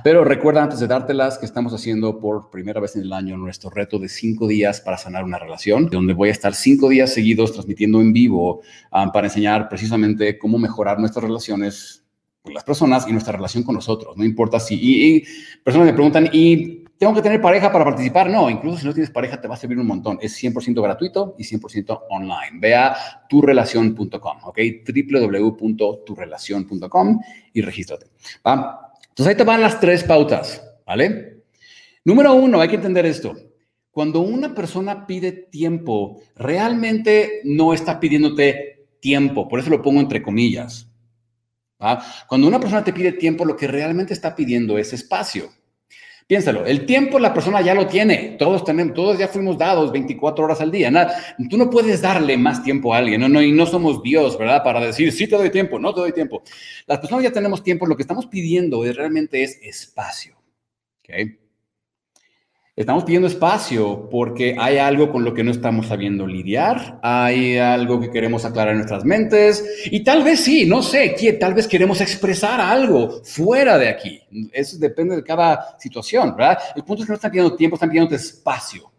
Pero 0.02 0.24
recuerda 0.24 0.64
antes 0.64 0.80
de 0.80 0.88
dártelas 0.88 1.38
que 1.38 1.46
estamos 1.46 1.72
haciendo 1.72 2.18
por 2.18 2.50
primera 2.50 2.80
vez 2.80 2.96
en 2.96 3.02
el 3.02 3.12
año 3.12 3.36
nuestro 3.36 3.70
reto 3.70 3.98
de 3.98 4.08
cinco 4.08 4.48
días 4.48 4.80
para 4.80 4.98
sanar 4.98 5.22
una 5.22 5.38
relación, 5.38 5.88
donde 5.88 6.12
voy 6.12 6.30
a 6.30 6.32
estar 6.32 6.54
cinco 6.54 6.88
días 6.88 7.14
seguidos 7.14 7.52
transmitiendo 7.52 8.00
en 8.00 8.12
vivo 8.12 8.62
ah, 8.90 9.10
para 9.12 9.28
enseñar 9.28 9.68
precisamente 9.68 10.38
cómo 10.38 10.58
mejorar 10.58 10.98
nuestras 10.98 11.24
relaciones 11.24 12.04
con 12.42 12.52
las 12.52 12.64
personas 12.64 13.06
y 13.08 13.12
nuestra 13.12 13.32
relación 13.32 13.62
con 13.62 13.76
nosotros. 13.76 14.16
No 14.16 14.24
importa 14.24 14.58
si... 14.58 14.74
Y, 14.74 15.16
y 15.16 15.24
personas 15.62 15.86
me 15.86 15.94
preguntan, 15.94 16.28
¿y 16.32 16.84
tengo 16.98 17.14
que 17.14 17.22
tener 17.22 17.40
pareja 17.40 17.72
para 17.72 17.84
participar. 17.84 18.30
No, 18.30 18.48
incluso 18.48 18.78
si 18.78 18.86
no 18.86 18.94
tienes 18.94 19.10
pareja 19.10 19.40
te 19.40 19.48
va 19.48 19.54
a 19.54 19.58
servir 19.58 19.78
un 19.78 19.86
montón. 19.86 20.18
Es 20.22 20.40
100% 20.42 20.80
gratuito 20.80 21.34
y 21.38 21.44
100% 21.44 22.02
online. 22.08 22.60
Ve 22.60 22.74
a 22.74 22.96
turrelación.com, 23.28 24.38
¿ok? 24.44 24.58
www.turrelación.com 24.88 27.20
y 27.52 27.60
regístrate. 27.62 28.06
¿va? 28.46 28.83
Entonces 29.14 29.30
ahí 29.30 29.36
te 29.36 29.44
van 29.44 29.60
las 29.60 29.78
tres 29.78 30.02
pautas, 30.02 30.60
¿vale? 30.84 31.44
Número 32.04 32.34
uno, 32.34 32.60
hay 32.60 32.68
que 32.68 32.74
entender 32.74 33.06
esto. 33.06 33.36
Cuando 33.92 34.18
una 34.18 34.56
persona 34.56 35.06
pide 35.06 35.30
tiempo, 35.30 36.20
realmente 36.34 37.40
no 37.44 37.72
está 37.72 38.00
pidiéndote 38.00 38.88
tiempo, 38.98 39.46
por 39.46 39.60
eso 39.60 39.70
lo 39.70 39.82
pongo 39.82 40.00
entre 40.00 40.20
comillas. 40.20 40.90
Cuando 42.26 42.48
una 42.48 42.58
persona 42.58 42.82
te 42.82 42.92
pide 42.92 43.12
tiempo, 43.12 43.44
lo 43.44 43.54
que 43.56 43.68
realmente 43.68 44.14
está 44.14 44.34
pidiendo 44.34 44.78
es 44.78 44.92
espacio. 44.92 45.48
Piénsalo, 46.26 46.64
el 46.64 46.86
tiempo 46.86 47.18
la 47.18 47.34
persona 47.34 47.60
ya 47.60 47.74
lo 47.74 47.86
tiene, 47.86 48.36
todos 48.38 48.64
tenemos, 48.64 48.94
todos 48.94 49.18
ya 49.18 49.28
fuimos 49.28 49.58
dados 49.58 49.92
24 49.92 50.44
horas 50.44 50.60
al 50.62 50.70
día. 50.70 50.90
Nada, 50.90 51.14
tú 51.50 51.58
no 51.58 51.68
puedes 51.68 52.00
darle 52.00 52.38
más 52.38 52.62
tiempo 52.62 52.94
a 52.94 52.98
alguien, 52.98 53.20
no, 53.20 53.28
no, 53.28 53.42
y 53.42 53.52
no 53.52 53.66
somos 53.66 54.02
Dios, 54.02 54.38
¿verdad? 54.38 54.64
Para 54.64 54.80
decir, 54.80 55.12
sí 55.12 55.26
te 55.26 55.36
doy 55.36 55.50
tiempo, 55.50 55.78
no 55.78 55.92
te 55.92 56.00
doy 56.00 56.12
tiempo. 56.12 56.42
Las 56.86 56.98
personas 56.98 57.24
ya 57.24 57.32
tenemos 57.32 57.62
tiempo, 57.62 57.86
lo 57.86 57.94
que 57.94 58.02
estamos 58.02 58.26
pidiendo 58.26 58.86
es, 58.86 58.96
realmente 58.96 59.42
es 59.42 59.58
espacio. 59.62 60.34
¿okay? 61.00 61.43
Estamos 62.76 63.04
pidiendo 63.04 63.28
espacio 63.28 64.08
porque 64.10 64.56
hay 64.58 64.78
algo 64.78 65.12
con 65.12 65.22
lo 65.22 65.32
que 65.32 65.44
no 65.44 65.52
estamos 65.52 65.86
sabiendo 65.86 66.26
lidiar, 66.26 66.98
hay 67.04 67.56
algo 67.56 68.00
que 68.00 68.10
queremos 68.10 68.44
aclarar 68.44 68.72
en 68.72 68.78
nuestras 68.78 69.04
mentes 69.04 69.64
y 69.92 70.02
tal 70.02 70.24
vez 70.24 70.40
sí, 70.40 70.66
no 70.66 70.82
sé, 70.82 71.14
tal 71.38 71.54
vez 71.54 71.68
queremos 71.68 72.00
expresar 72.00 72.60
algo 72.60 73.22
fuera 73.22 73.78
de 73.78 73.88
aquí. 73.88 74.20
Eso 74.52 74.76
depende 74.78 75.14
de 75.14 75.22
cada 75.22 75.78
situación, 75.78 76.34
¿verdad? 76.36 76.58
El 76.74 76.82
punto 76.82 77.02
es 77.02 77.06
que 77.06 77.12
no 77.12 77.14
están 77.14 77.30
pidiendo 77.30 77.54
tiempo, 77.54 77.76
están 77.76 77.90
pidiendo 77.90 78.12
espacio. 78.12 78.90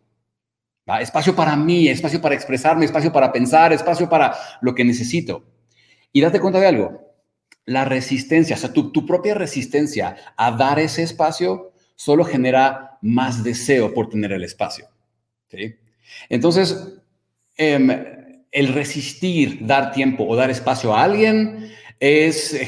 Espacio 1.02 1.36
para 1.36 1.58
mí, 1.58 1.90
espacio 1.90 2.22
para 2.22 2.36
expresarme, 2.36 2.86
espacio 2.86 3.12
para 3.12 3.30
pensar, 3.34 3.74
espacio 3.74 4.08
para 4.08 4.38
lo 4.62 4.74
que 4.74 4.86
necesito. 4.86 5.44
Y 6.14 6.22
date 6.22 6.40
cuenta 6.40 6.62
de 6.62 6.68
algo, 6.68 7.14
la 7.66 7.84
resistencia, 7.84 8.56
o 8.56 8.60
sea, 8.60 8.72
tu, 8.72 8.94
tu 8.94 9.06
propia 9.06 9.34
resistencia 9.34 10.16
a 10.38 10.52
dar 10.52 10.80
ese 10.80 11.04
espacio 11.04 11.74
solo 11.96 12.24
genera 12.24 12.95
más 13.06 13.44
deseo 13.44 13.94
por 13.94 14.10
tener 14.10 14.32
el 14.32 14.44
espacio. 14.44 14.88
Entonces, 16.28 16.98
em, 17.56 17.90
el 18.52 18.74
resistir, 18.74 19.60
dar 19.62 19.92
tiempo 19.92 20.26
o 20.28 20.36
dar 20.36 20.50
espacio 20.50 20.94
a 20.94 21.04
alguien 21.04 21.72
es 22.00 22.60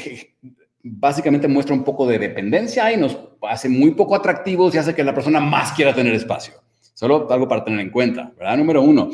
básicamente 0.82 1.48
muestra 1.48 1.74
un 1.74 1.82
poco 1.82 2.06
de 2.06 2.18
dependencia 2.18 2.90
y 2.92 2.96
nos 2.96 3.18
hace 3.42 3.68
muy 3.68 3.90
poco 3.92 4.14
atractivos 4.14 4.74
y 4.74 4.78
hace 4.78 4.94
que 4.94 5.02
la 5.02 5.14
persona 5.14 5.40
más 5.40 5.72
quiera 5.72 5.92
tener 5.92 6.14
espacio. 6.14 6.54
Solo 6.94 7.30
algo 7.30 7.48
para 7.48 7.64
tener 7.64 7.80
en 7.80 7.90
cuenta, 7.90 8.32
¿verdad? 8.38 8.56
Número 8.56 8.80
uno. 8.80 9.10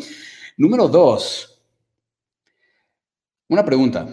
Número 0.58 0.88
dos, 0.88 1.62
una 3.48 3.64
pregunta. 3.64 4.06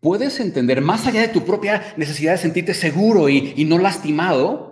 ¿Puedes 0.00 0.40
entender, 0.40 0.80
más 0.80 1.06
allá 1.06 1.20
de 1.20 1.28
tu 1.28 1.44
propia 1.44 1.94
necesidad 1.96 2.32
de 2.32 2.38
sentirte 2.38 2.74
seguro 2.74 3.28
y 3.28 3.64
no 3.64 3.78
lastimado, 3.78 4.71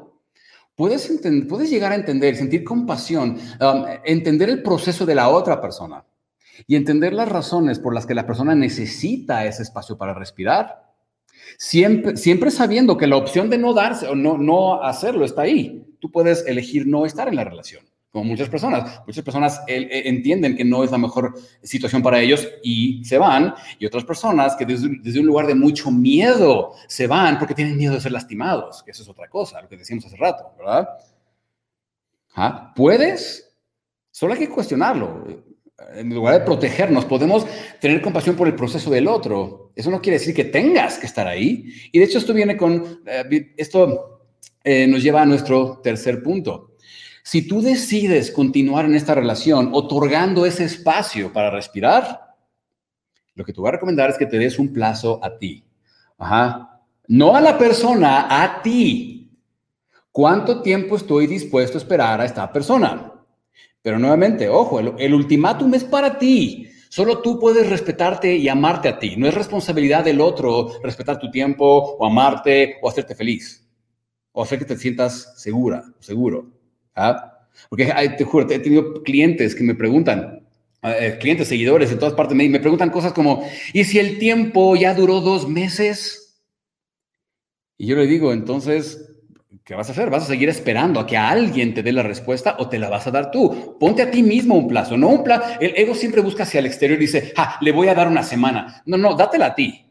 puedes, 0.81 1.13
puedes 1.47 1.69
llegar 1.69 1.93
a 1.93 1.95
entender, 1.95 2.35
sentir 2.37 2.65
compasión, 2.65 3.39
um, 3.61 3.85
entender 4.03 4.49
el 4.49 4.63
proceso 4.63 5.05
de 5.05 5.15
la 5.15 5.29
otra 5.29 5.61
persona 5.61 6.07
y 6.67 6.75
entender 6.75 7.13
las 7.13 7.29
razones 7.29 7.79
por 7.79 7.95
las 7.95 8.07
que 8.07 8.15
la 8.15 8.27
persona 8.27 8.55
necesita 8.55 9.45
ese 9.45 9.63
espacio 9.63 9.99
para 9.99 10.15
respirar. 10.15 10.91
Siempre, 11.59 12.17
siempre 12.17 12.51
sabiendo 12.51 12.97
que 12.97 13.07
la 13.07 13.17
opción 13.17 13.51
de 13.51 13.59
no 13.59 13.75
darse 13.75 14.09
o 14.09 14.15
no, 14.15 14.39
no 14.39 14.83
hacerlo 14.83 15.27
está 15.27 15.43
ahí. 15.43 15.85
Tú 15.99 16.11
puedes 16.11 16.47
elegir 16.47 16.87
no 16.87 17.05
estar 17.05 17.29
en 17.29 17.37
la 17.37 17.45
relación 17.45 17.85
como 18.11 18.25
muchas 18.25 18.49
personas. 18.49 19.01
Muchas 19.07 19.25
personas 19.25 19.61
eh, 19.67 19.89
eh, 19.91 20.03
entienden 20.07 20.57
que 20.57 20.65
no 20.65 20.83
es 20.83 20.91
la 20.91 20.99
mejor 20.99 21.35
situación 21.63 22.03
para 22.03 22.21
ellos 22.21 22.49
y 22.63 23.05
se 23.05 23.19
van, 23.19 23.55
y 23.79 23.87
otras 23.87 24.05
personas 24.05 24.57
que 24.57 24.67
desde, 24.67 25.21
un 25.21 25.27
lugar 25.27 25.47
de 25.47 25.55
mucho 25.55 25.91
miedo 25.91 26.73
se 26.89 27.07
van 27.07 27.39
porque 27.39 27.55
tienen 27.55 27.77
miedo 27.77 27.95
de 27.95 28.01
ser 28.01 28.13
lastimados, 28.13 28.83
que 28.83 28.91
eso 28.91 29.03
es 29.03 29.09
otra 29.09 29.29
cosa, 29.29 29.63
lo 29.63 29.69
que 29.69 29.77
decíamos 29.77 30.07
hace 30.07 30.17
rato, 30.17 30.53
¿verdad? 30.59 30.89
¿Ah? 32.35 32.73
¿Puedes? 32.75 33.55
Solo 34.11 34.33
hay 34.33 34.41
que 34.41 34.49
cuestionarlo. 34.49 35.25
En 35.95 36.15
lugar 36.15 36.39
de 36.39 36.45
protegernos, 36.45 37.07
podemos 37.07 37.47
tener 37.81 38.03
compasión 38.03 38.37
por 38.37 38.47
el 38.47 38.55
proceso 38.55 38.91
del 38.91 39.09
otro. 39.09 39.73
Eso 39.75 39.91
no 39.91 40.03
quiere 40.03 40.19
decir 40.19 40.35
que 40.35 40.45
tengas 40.45 40.99
que 40.99 41.07
estar 41.07 41.27
ahí. 41.27 41.73
Y 41.91 41.99
de 41.99 42.05
hecho 42.05 42.19
esto 42.19 42.35
viene 42.35 42.57
con, 42.57 43.03
eh, 43.07 43.55
esto 43.57 44.21
nos 44.63 45.03
lleva 45.03 45.23
a 45.23 45.27
nuestro 45.27 45.81
tercer 45.83 46.23
punto 46.23 46.70
si 47.31 47.47
tú 47.47 47.63
decides 47.63 48.33
continuar 48.33 48.87
en 48.87 48.97
esta 48.97 49.15
relación 49.15 49.71
otorgando 49.73 50.45
ese 50.47 50.65
espacio 50.65 51.33
para 51.33 51.49
respirar, 51.49 52.35
lo 53.37 53.45
que 53.45 53.53
te 53.53 53.61
voy 53.61 53.69
a 53.69 53.73
recomendar 53.75 54.11
es 54.11 54.19
que 54.19 54.27
te 54.27 54.37
des 54.37 54.59
un 54.59 54.73
plazo 54.73 55.21
a 55.23 55.39
ti. 55.39 55.63
Ajá. 56.19 56.81
No 57.07 57.37
a 57.37 57.41
la 57.41 57.57
persona, 57.57 58.27
a 58.43 58.61
ti. 58.63 59.31
¿Cuánto 60.11 60.61
tiempo 60.61 60.97
estoy 60.97 61.29
dispuesto 61.29 61.79
a 61.79 61.81
esperar 61.81 62.21
a 62.21 62.25
esta 62.25 62.53
persona? 62.53 63.13
Pero 63.81 64.01
nuevamente, 64.01 64.49
ojo, 64.49 64.81
el, 64.81 64.95
el 64.99 65.15
ultimátum 65.15 65.73
es 65.75 65.85
para 65.85 66.19
ti. 66.19 66.69
Solo 66.89 67.21
tú 67.21 67.39
puedes 67.39 67.71
respetarte 67.71 68.35
y 68.35 68.49
amarte 68.49 68.89
a 68.89 68.99
ti. 68.99 69.15
No 69.17 69.29
es 69.29 69.35
responsabilidad 69.35 70.03
del 70.03 70.21
otro 70.21 70.73
respetar 70.83 71.21
tu 71.21 71.31
tiempo 71.31 71.95
o 71.97 72.05
amarte 72.05 72.79
o 72.83 72.89
hacerte 72.89 73.15
feliz 73.15 73.65
o 74.33 74.43
hacer 74.43 74.59
que 74.59 74.65
te 74.65 74.77
sientas 74.77 75.41
segura, 75.41 75.85
seguro. 76.01 76.60
¿Ah? 77.01 77.47
Porque 77.71 77.87
te 78.19 78.25
juro, 78.25 78.51
he 78.51 78.59
tenido 78.59 79.03
clientes 79.03 79.55
que 79.55 79.65
me 79.65 79.75
preguntan, 79.75 80.47
eh, 80.83 81.17
clientes, 81.19 81.49
seguidores 81.49 81.91
en 81.91 81.99
todas 81.99 82.15
partes, 82.15 82.37
me, 82.37 82.49
me 82.49 82.61
preguntan 82.61 82.91
cosas 82.91 83.13
como, 83.13 83.43
¿y 83.73 83.85
si 83.85 83.99
el 83.99 84.19
tiempo 84.19 84.77
ya 84.77 84.95
duró 84.95 85.21
dos 85.21 85.49
meses? 85.49 86.43
Y 87.79 87.87
yo 87.87 87.97
le 87.97 88.07
digo, 88.07 88.35
entonces, 88.35 89.13
¿qué 89.65 89.75
vas 89.75 89.89
a 89.89 89.93
hacer? 89.93 90.11
¿Vas 90.11 90.25
a 90.25 90.27
seguir 90.27 90.51
esperando 90.51 91.01
a 91.01 91.07
que 91.07 91.17
alguien 91.17 91.73
te 91.73 91.83
dé 91.83 91.93
la 91.93 92.03
respuesta 92.03 92.57
o 92.59 92.69
te 92.69 92.79
la 92.79 92.91
vas 92.91 93.07
a 93.07 93.11
dar 93.11 93.31
tú? 93.31 93.79
Ponte 93.81 94.03
a 94.03 94.11
ti 94.11 94.23
mismo 94.23 94.57
un 94.57 94.69
plazo, 94.69 94.99
no 94.99 95.09
un 95.09 95.25
plazo. 95.25 95.59
El 95.59 95.73
ego 95.77 95.95
siempre 95.95 96.21
busca 96.21 96.43
hacia 96.43 96.61
el 96.61 96.67
exterior 96.67 96.99
y 96.99 97.07
dice, 97.07 97.33
ah, 97.37 97.57
le 97.63 97.73
voy 97.73 97.89
a 97.89 97.95
dar 97.95 98.09
una 98.09 98.23
semana. 98.23 98.83
No, 98.85 98.99
no, 98.99 99.15
dátela 99.15 99.47
a 99.47 99.55
ti. 99.55 99.87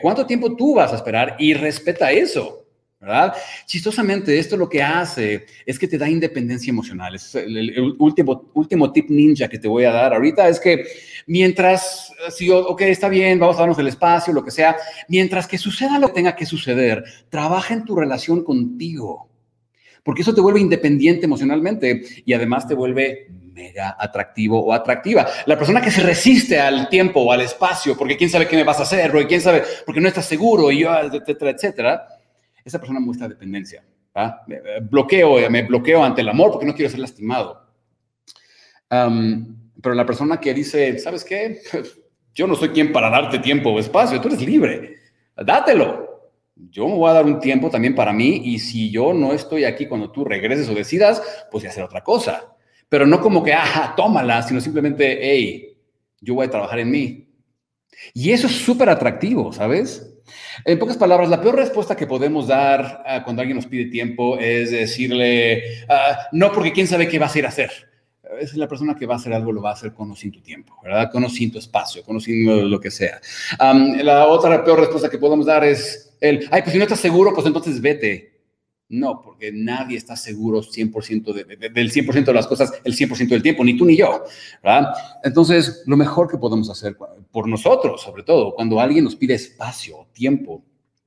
¿Cuánto 0.00 0.24
tiempo 0.24 0.54
tú 0.54 0.76
vas 0.76 0.92
a 0.92 0.96
esperar? 0.96 1.36
Y 1.38 1.54
respeta 1.54 2.12
eso. 2.12 2.65
¿Verdad? 3.06 3.34
Chistosamente, 3.66 4.36
esto 4.36 4.56
lo 4.56 4.68
que 4.68 4.82
hace 4.82 5.46
es 5.64 5.78
que 5.78 5.86
te 5.86 5.96
da 5.96 6.08
independencia 6.08 6.70
emocional. 6.70 7.14
Es 7.14 7.36
el, 7.36 7.94
último, 7.98 8.50
último 8.54 8.90
tip 8.90 9.10
ninja 9.10 9.48
que 9.48 9.60
te 9.60 9.68
voy 9.68 9.84
a 9.84 9.92
dar 9.92 10.12
ahorita 10.12 10.48
es 10.48 10.58
que 10.58 10.84
mientras, 11.26 12.12
si, 12.30 12.50
ok, 12.50 12.80
está 12.82 13.08
bien, 13.08 13.38
vamos 13.38 13.56
a 13.56 13.60
darnos 13.60 13.78
el 13.78 13.86
espacio, 13.86 14.32
lo 14.32 14.44
que 14.44 14.50
sea, 14.50 14.76
mientras 15.08 15.46
que 15.46 15.56
suceda 15.56 16.00
lo 16.00 16.08
que 16.08 16.14
tenga 16.14 16.34
que 16.34 16.46
suceder, 16.46 17.04
trabaja 17.28 17.74
en 17.74 17.84
tu 17.84 17.94
relación 17.94 18.42
contigo, 18.42 19.28
porque 20.02 20.22
eso 20.22 20.34
te 20.34 20.40
vuelve 20.40 20.60
independiente 20.60 21.26
emocionalmente 21.26 22.02
y 22.24 22.32
además 22.32 22.66
te 22.66 22.74
vuelve 22.74 23.28
mega 23.52 23.96
atractivo 23.98 24.64
o 24.64 24.72
atractiva. 24.72 25.26
La 25.46 25.56
persona 25.56 25.80
que 25.80 25.90
se 25.90 26.02
resiste 26.02 26.58
al 26.58 26.88
tiempo 26.88 27.20
o 27.20 27.32
al 27.32 27.40
espacio, 27.40 27.96
porque 27.96 28.16
quién 28.16 28.30
sabe 28.30 28.48
qué 28.48 28.56
me 28.56 28.64
vas 28.64 28.80
a 28.80 28.82
hacer, 28.82 29.14
o 29.16 29.26
quién 29.26 29.40
sabe, 29.40 29.62
porque 29.84 30.00
no 30.00 30.08
estás 30.08 30.26
seguro, 30.26 30.70
y 30.70 30.80
yo, 30.80 30.90
etcétera, 30.98 31.50
etcétera, 31.52 32.15
esa 32.66 32.78
persona 32.78 33.00
muestra 33.00 33.28
dependencia. 33.28 33.84
bloqueo, 34.90 35.48
me 35.48 35.62
bloqueo 35.62 36.02
ante 36.02 36.20
el 36.20 36.28
amor 36.28 36.50
porque 36.50 36.66
no 36.66 36.74
quiero 36.74 36.90
ser 36.90 37.00
lastimado. 37.00 37.70
pero 38.88 39.94
la 39.94 40.04
persona 40.04 40.40
que 40.40 40.52
dice, 40.52 40.98
¿sabes 40.98 41.24
qué? 41.24 41.60
Yo 42.34 42.46
no 42.46 42.54
soy 42.54 42.70
quien 42.70 42.92
para 42.92 43.08
darte 43.08 43.38
tiempo 43.38 43.70
o 43.70 43.78
espacio, 43.78 44.20
tú 44.20 44.28
eres 44.28 44.42
libre, 44.42 44.96
dátelo. 45.36 46.04
Yo 46.54 46.86
me 46.86 46.94
voy 46.94 47.08
a 47.10 47.14
dar 47.14 47.24
un 47.24 47.38
tiempo 47.38 47.70
también 47.70 47.94
para 47.94 48.12
mí 48.12 48.42
y 48.44 48.58
si 48.58 48.90
yo 48.90 49.12
no 49.12 49.34
estoy 49.34 49.64
aquí 49.64 49.86
cuando 49.86 50.10
tú 50.10 50.24
regreses 50.24 50.66
o 50.70 50.74
decidas, 50.74 51.22
pues 51.50 51.62
voy 51.62 51.66
a 51.66 51.70
hacer 51.70 51.84
otra 51.84 52.02
cosa. 52.02 52.56
Pero 52.88 53.06
no 53.06 53.20
como 53.20 53.42
que, 53.42 53.52
ajá, 53.52 53.94
tómala, 53.94 54.42
sino 54.42 54.60
simplemente, 54.60 55.18
hey, 55.20 55.78
yo 56.20 56.34
voy 56.34 56.46
a 56.46 56.50
trabajar 56.50 56.78
en 56.78 56.90
mí. 56.90 57.28
Y 58.14 58.30
eso 58.30 58.46
es 58.46 58.54
súper 58.54 58.88
atractivo, 58.88 59.52
¿sabes? 59.52 60.15
En 60.64 60.78
pocas 60.78 60.96
palabras, 60.96 61.28
la 61.28 61.40
peor 61.40 61.56
respuesta 61.56 61.96
que 61.96 62.06
podemos 62.06 62.46
dar 62.46 63.02
ah, 63.06 63.22
cuando 63.24 63.42
alguien 63.42 63.56
nos 63.56 63.66
pide 63.66 63.86
tiempo 63.86 64.38
es 64.38 64.70
decirle, 64.70 65.84
ah, 65.88 66.28
no, 66.32 66.52
porque 66.52 66.72
quién 66.72 66.86
sabe 66.86 67.08
qué 67.08 67.18
vas 67.18 67.34
a 67.34 67.38
ir 67.38 67.46
a 67.46 67.48
hacer. 67.48 67.70
Es 68.40 68.54
la 68.54 68.66
persona 68.66 68.96
que 68.96 69.06
va 69.06 69.14
a 69.14 69.18
hacer 69.18 69.32
algo, 69.32 69.52
lo 69.52 69.62
va 69.62 69.70
a 69.70 69.74
hacer 69.74 69.92
con 69.92 70.10
o 70.10 70.16
sin 70.16 70.32
tu 70.32 70.40
tiempo, 70.40 70.74
¿verdad? 70.82 71.10
Con 71.12 71.24
tu 71.24 71.58
espacio, 71.58 72.02
con 72.02 72.16
o 72.16 72.20
sin 72.20 72.70
lo 72.70 72.80
que 72.80 72.90
sea. 72.90 73.20
la 73.58 74.26
otra 74.26 74.64
peor 74.64 74.80
respuesta 74.80 75.08
que 75.08 75.18
podemos 75.18 75.46
dar 75.46 75.64
es 75.64 76.16
el, 76.20 76.48
ay, 76.50 76.62
pues 76.62 76.72
si 76.72 76.78
no 76.78 76.84
estás 76.84 77.00
seguro, 77.00 77.32
pues 77.34 77.46
entonces 77.46 77.80
vete. 77.80 78.35
No, 78.88 79.20
porque 79.20 79.50
nadie 79.52 79.96
está 79.96 80.14
seguro 80.14 80.62
100% 80.62 81.32
del 81.32 81.90
100% 81.90 82.24
de 82.24 82.32
las 82.32 82.46
cosas 82.46 82.72
el 82.84 82.96
100% 82.96 83.28
del 83.28 83.42
tiempo, 83.42 83.64
ni 83.64 83.76
tú 83.76 83.84
ni 83.84 83.96
yo. 83.96 84.22
Entonces, 85.24 85.82
lo 85.86 85.96
mejor 85.96 86.30
que 86.30 86.38
podemos 86.38 86.70
hacer 86.70 86.96
por 87.32 87.48
nosotros, 87.48 88.00
sobre 88.00 88.22
todo, 88.22 88.54
cuando 88.54 88.78
alguien 88.80 89.02
nos 89.02 89.16
pide 89.16 89.34
espacio, 89.34 90.06
tiempo, 90.12 90.64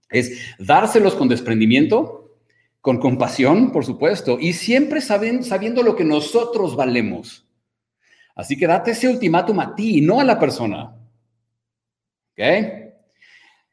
es 0.10 0.56
dárselos 0.60 1.16
con 1.16 1.30
desprendimiento, 1.30 2.36
con 2.82 2.98
compasión, 3.00 3.72
por 3.72 3.86
supuesto, 3.86 4.38
y 4.40 4.54
siempre 4.54 5.00
sabiendo, 5.00 5.44
sabiendo 5.44 5.82
lo 5.82 5.96
que 5.96 6.04
nosotros 6.04 6.76
valemos. 6.76 7.46
Así 8.36 8.58
que 8.58 8.68
date 8.68 8.92
ese 8.92 9.08
ultimátum 9.08 9.60
a 9.60 9.76
ti, 9.76 10.02
no 10.02 10.20
a 10.20 10.26
la 10.26 10.40
persona. 10.40 10.96
¿Ok? 12.34 12.89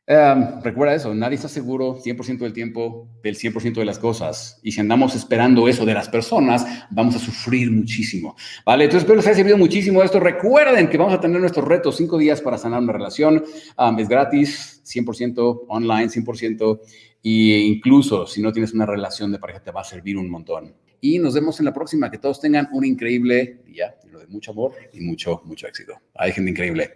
Em, 0.08 0.62
recuerda 0.62 0.94
eso, 0.94 1.12
nadie 1.16 1.34
está 1.34 1.48
seguro 1.48 1.98
100% 2.00 2.44
del 2.44 2.52
tiempo 2.52 3.08
del 3.24 3.34
100% 3.34 3.80
de 3.80 3.86
las 3.86 3.98
cosas. 3.98 4.60
Y 4.62 4.70
si 4.70 4.80
andamos 4.80 5.16
esperando 5.16 5.66
eso 5.66 5.84
de 5.84 5.94
las 5.94 6.08
personas, 6.08 6.64
vamos 6.90 7.16
a 7.16 7.18
sufrir 7.18 7.72
muchísimo. 7.72 8.36
Vale, 8.64 8.84
entonces 8.84 9.02
espero 9.02 9.16
les 9.16 9.26
haya 9.26 9.36
servido 9.36 9.58
muchísimo 9.58 10.04
esto. 10.04 10.20
Recuerden 10.20 10.88
que 10.88 10.96
vamos 10.96 11.12
a 11.12 11.20
tener 11.20 11.40
nuestros 11.40 11.66
retos, 11.66 11.96
cinco 11.96 12.18
días 12.18 12.40
para 12.40 12.56
sanar 12.56 12.80
una 12.82 12.92
relación. 12.92 13.42
es 13.98 14.08
gratis, 14.08 14.80
100% 14.84 15.64
online, 15.68 16.08
100%. 16.08 16.80
E 17.24 17.58
incluso 17.58 18.28
si 18.28 18.40
no 18.40 18.52
tienes 18.52 18.72
una 18.74 18.86
relación 18.86 19.32
de 19.32 19.40
pareja, 19.40 19.60
te 19.60 19.72
va 19.72 19.80
a 19.80 19.84
servir 19.84 20.16
un 20.16 20.30
montón. 20.30 20.72
Y 21.00 21.18
nos 21.18 21.34
vemos 21.34 21.58
en 21.58 21.66
la 21.66 21.72
próxima. 21.72 22.12
Que 22.12 22.18
todos 22.18 22.40
tengan 22.40 22.68
un 22.72 22.84
increíble 22.84 23.62
día, 23.66 23.96
lo 24.08 24.20
de 24.20 24.28
mucho 24.28 24.52
amor 24.52 24.72
y 24.92 25.00
mucho, 25.00 25.42
mucho 25.44 25.66
éxito. 25.66 25.94
Hay 26.14 26.30
gente 26.30 26.52
increíble. 26.52 26.94